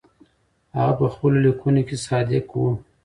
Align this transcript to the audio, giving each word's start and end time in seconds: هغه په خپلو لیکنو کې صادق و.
هغه 0.77 0.93
په 0.99 1.05
خپلو 1.13 1.37
لیکنو 1.45 1.81
کې 1.87 1.95
صادق 2.05 2.45
و. 2.57 2.63